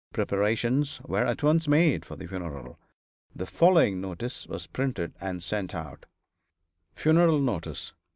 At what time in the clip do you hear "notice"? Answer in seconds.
4.01-4.47, 7.39-7.93